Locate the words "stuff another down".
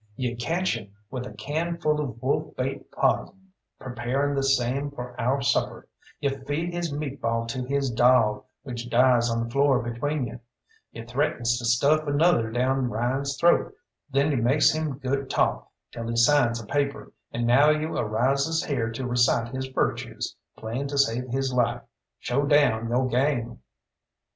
11.65-12.89